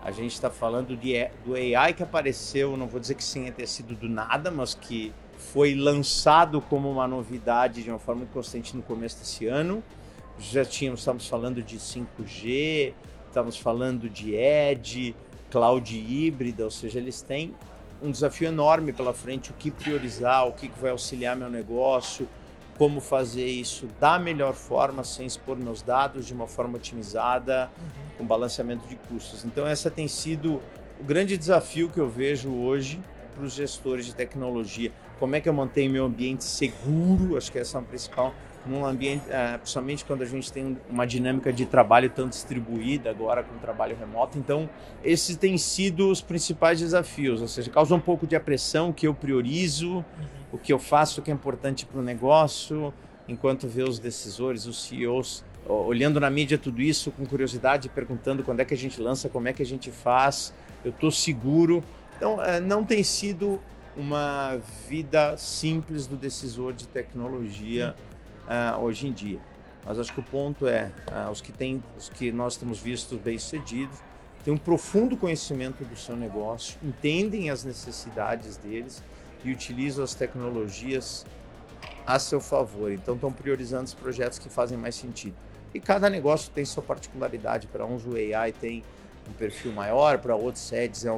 A 0.00 0.12
gente 0.12 0.32
está 0.32 0.48
falando 0.48 0.96
de, 0.96 1.28
do 1.44 1.56
AI 1.56 1.92
que 1.92 2.04
apareceu, 2.04 2.76
não 2.76 2.86
vou 2.86 3.00
dizer 3.00 3.16
que 3.16 3.24
sim 3.24 3.50
ter 3.50 3.66
sido 3.66 3.96
do 3.96 4.08
nada, 4.08 4.48
mas 4.48 4.74
que 4.74 5.12
foi 5.36 5.74
lançado 5.74 6.60
como 6.60 6.88
uma 6.88 7.08
novidade 7.08 7.82
de 7.82 7.90
uma 7.90 7.98
forma 7.98 8.24
constante 8.26 8.76
no 8.76 8.82
começo 8.82 9.18
desse 9.18 9.46
ano. 9.46 9.82
Já 10.38 10.64
tínhamos, 10.64 11.00
estamos 11.00 11.26
falando 11.26 11.60
de 11.60 11.78
5G, 11.78 12.94
estamos 13.26 13.58
falando 13.58 14.08
de 14.08 14.36
Edge, 14.36 15.16
cloud 15.50 15.98
híbrida, 15.98 16.62
ou 16.62 16.70
seja, 16.70 17.00
eles 17.00 17.22
têm 17.22 17.56
um 18.02 18.10
desafio 18.10 18.48
enorme 18.48 18.92
pela 18.92 19.12
frente, 19.12 19.50
o 19.50 19.54
que 19.54 19.70
priorizar, 19.70 20.46
o 20.46 20.52
que 20.52 20.70
vai 20.80 20.90
auxiliar 20.90 21.36
meu 21.36 21.50
negócio, 21.50 22.28
como 22.76 23.00
fazer 23.00 23.46
isso 23.46 23.88
da 23.98 24.18
melhor 24.18 24.54
forma, 24.54 25.02
sem 25.02 25.26
expor 25.26 25.56
meus 25.56 25.82
dados 25.82 26.26
de 26.26 26.32
uma 26.32 26.46
forma 26.46 26.76
otimizada, 26.76 27.70
uhum. 27.76 28.18
com 28.18 28.24
balanceamento 28.24 28.86
de 28.86 28.94
custos. 28.94 29.44
Então, 29.44 29.66
essa 29.66 29.90
tem 29.90 30.06
sido 30.06 30.62
o 31.00 31.04
grande 31.04 31.36
desafio 31.36 31.88
que 31.88 31.98
eu 31.98 32.08
vejo 32.08 32.50
hoje 32.50 33.00
para 33.34 33.44
os 33.44 33.52
gestores 33.52 34.06
de 34.06 34.14
tecnologia. 34.14 34.92
Como 35.18 35.34
é 35.34 35.40
que 35.40 35.48
eu 35.48 35.52
mantenho 35.52 35.90
meu 35.90 36.04
ambiente 36.04 36.44
seguro? 36.44 37.36
Acho 37.36 37.50
que 37.50 37.58
essa 37.58 37.78
é 37.78 37.80
a 37.80 37.84
principal 37.84 38.32
num 38.68 38.84
ambiente, 38.84 39.24
é, 39.30 39.56
principalmente 39.56 40.04
quando 40.04 40.22
a 40.22 40.26
gente 40.26 40.52
tem 40.52 40.76
uma 40.88 41.06
dinâmica 41.06 41.52
de 41.52 41.64
trabalho 41.64 42.10
tão 42.10 42.28
distribuída 42.28 43.10
agora 43.10 43.42
com 43.42 43.54
o 43.56 43.58
trabalho 43.58 43.96
remoto. 43.98 44.38
Então, 44.38 44.68
esses 45.02 45.36
têm 45.36 45.56
sido 45.56 46.10
os 46.10 46.20
principais 46.20 46.78
desafios, 46.78 47.40
ou 47.40 47.48
seja, 47.48 47.70
causa 47.70 47.94
um 47.94 48.00
pouco 48.00 48.26
de 48.26 48.36
apressão, 48.36 48.92
que 48.92 49.06
eu 49.06 49.14
priorizo, 49.14 49.96
uhum. 49.96 50.04
o 50.52 50.58
que 50.58 50.72
eu 50.72 50.78
faço, 50.78 51.20
o 51.20 51.24
que 51.24 51.30
é 51.30 51.34
importante 51.34 51.86
para 51.86 51.98
o 51.98 52.02
negócio, 52.02 52.92
enquanto 53.26 53.66
vê 53.66 53.82
os 53.82 53.98
decisores, 53.98 54.66
os 54.66 54.84
CEOs 54.84 55.44
olhando 55.66 56.18
na 56.18 56.30
mídia 56.30 56.56
tudo 56.56 56.80
isso 56.80 57.10
com 57.10 57.26
curiosidade, 57.26 57.90
perguntando 57.90 58.42
quando 58.42 58.60
é 58.60 58.64
que 58.64 58.72
a 58.72 58.76
gente 58.76 59.00
lança, 59.00 59.28
como 59.28 59.48
é 59.48 59.52
que 59.52 59.62
a 59.62 59.66
gente 59.66 59.90
faz, 59.90 60.54
eu 60.82 60.90
estou 60.90 61.10
seguro. 61.10 61.82
Então, 62.16 62.42
é, 62.42 62.58
não 62.58 62.82
tem 62.84 63.02
sido 63.02 63.60
uma 63.94 64.58
vida 64.88 65.36
simples 65.36 66.06
do 66.06 66.16
decisor 66.16 66.72
de 66.72 66.86
tecnologia. 66.88 67.94
Uhum 67.98 68.17
uh, 68.48 68.80
hoje 68.80 69.06
em 69.06 69.12
dia. 69.12 69.38
Mas 69.84 69.98
acho 69.98 70.12
que 70.12 70.20
o 70.20 70.22
ponto 70.22 70.66
é, 70.66 70.90
uh, 71.10 71.30
os 71.30 71.40
que 71.40 71.52
tem, 71.52 71.82
os 71.96 72.08
que 72.08 72.32
nós 72.32 72.56
temos 72.56 72.80
visto 72.80 73.16
bem 73.16 73.38
sucedidos, 73.38 73.98
têm 74.44 74.52
um 74.52 74.58
profundo 74.58 75.16
conhecimento 75.16 75.84
do 75.84 75.96
seu 75.96 76.16
negócio, 76.16 76.78
entendem 76.82 77.50
as 77.50 77.64
necessidades 77.64 78.56
deles 78.56 79.02
e 79.44 79.52
utilizam 79.52 80.02
as 80.02 80.14
tecnologias 80.14 81.24
a 82.06 82.18
seu 82.18 82.40
favor. 82.40 82.90
Então 82.90 83.14
estão 83.14 83.32
priorizando 83.32 83.84
os 83.84 83.94
projetos 83.94 84.38
que 84.38 84.48
fazem 84.48 84.76
mais 84.76 84.94
sentido. 84.94 85.36
E 85.74 85.80
cada 85.80 86.08
negócio 86.08 86.50
tem 86.52 86.64
sua 86.64 86.82
particularidade. 86.82 87.66
Para 87.66 87.84
uns 87.84 88.04
o 88.06 88.14
AI 88.14 88.52
tem 88.52 88.82
um 89.28 89.32
perfil 89.34 89.72
maior, 89.72 90.18
para 90.18 90.34
outros 90.34 90.72
Edge 90.72 91.06
é, 91.06 91.10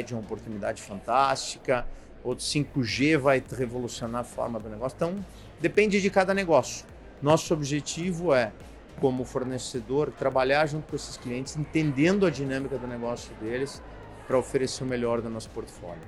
é 0.00 0.04
uma 0.12 0.20
oportunidade 0.20 0.80
fantástica, 0.80 1.86
outros 2.24 2.50
5G 2.50 3.18
vai 3.18 3.42
revolucionar 3.56 4.22
a 4.22 4.24
forma 4.24 4.58
do 4.58 4.68
negócio. 4.68 4.96
Então 4.96 5.14
Depende 5.60 6.00
de 6.00 6.10
cada 6.10 6.32
negócio. 6.32 6.86
Nosso 7.20 7.52
objetivo 7.52 8.34
é, 8.34 8.52
como 9.00 9.24
fornecedor, 9.24 10.12
trabalhar 10.12 10.66
junto 10.66 10.88
com 10.88 10.96
esses 10.96 11.16
clientes, 11.16 11.56
entendendo 11.56 12.26
a 12.26 12.30
dinâmica 12.30 12.78
do 12.78 12.86
negócio 12.86 13.34
deles, 13.36 13.82
para 14.26 14.38
oferecer 14.38 14.84
o 14.84 14.86
melhor 14.86 15.22
do 15.22 15.30
nosso 15.30 15.48
portfólio. 15.50 16.02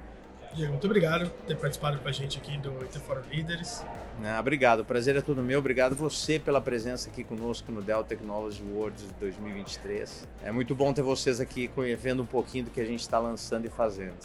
Diego, 0.55 0.73
muito 0.73 0.87
obrigado 0.87 1.31
por 1.31 1.47
ter 1.47 1.57
participado 1.57 1.99
com 1.99 2.09
a 2.09 2.13
gente 2.13 2.37
aqui 2.39 2.59
do 2.59 2.71
IT 2.83 2.99
Forum 3.01 3.23
Líderes. 3.31 3.85
Ah, 4.23 4.39
obrigado, 4.41 4.81
o 4.81 4.85
prazer 4.85 5.17
é 5.17 5.21
todo 5.21 5.43
meu. 5.43 5.61
Obrigado 5.61 5.95
você 5.95 6.39
pela 6.39 6.61
presença 6.61 7.09
aqui 7.09 7.23
conosco 7.23 7.71
no 7.71 7.81
Dell 7.81 8.03
Technology 8.03 8.63
Awards 8.63 9.07
2023. 9.21 10.29
É 10.45 10.51
muito 10.51 10.75
bom 10.75 10.93
ter 10.93 11.03
vocês 11.03 11.41
aqui 11.41 11.71
vendo 11.99 12.23
um 12.23 12.27
pouquinho 12.27 12.65
do 12.65 12.71
que 12.71 12.81
a 12.81 12.85
gente 12.85 13.01
está 13.01 13.19
lançando 13.19 13.67
e 13.67 13.71
fazendo. 13.71 14.17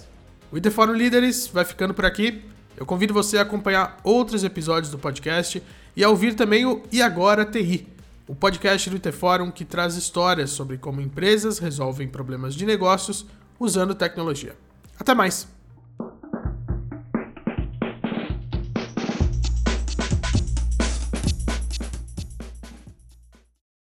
O 0.52 0.56
IT 0.56 0.70
Forum 0.72 0.94
Líderes 0.94 1.48
vai 1.48 1.64
ficando 1.64 1.94
por 1.94 2.06
aqui. 2.06 2.44
Eu 2.78 2.86
convido 2.86 3.14
você 3.14 3.38
a 3.38 3.42
acompanhar 3.42 3.98
outros 4.04 4.44
episódios 4.44 4.92
do 4.92 4.98
podcast 4.98 5.62
e 5.96 6.04
a 6.04 6.10
ouvir 6.10 6.36
também 6.36 6.66
o 6.66 6.84
E 6.92 7.02
Agora 7.02 7.46
TI, 7.46 7.88
o 8.28 8.36
podcast 8.36 8.90
do 8.90 8.98
IT 8.98 9.12
Forum 9.12 9.50
que 9.50 9.64
traz 9.64 9.96
histórias 9.96 10.50
sobre 10.50 10.78
como 10.78 11.02
empresas 11.02 11.60
resolvem 11.60 12.08
problemas 12.08 12.54
de 12.54 12.66
negócios 12.66 13.26
usando 13.60 13.96
tecnologia. 13.96 14.56
Até 15.00 15.14
mais! 15.14 15.55